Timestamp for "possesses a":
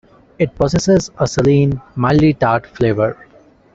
0.55-1.27